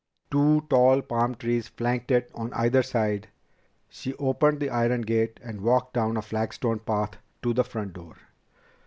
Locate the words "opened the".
4.15-4.71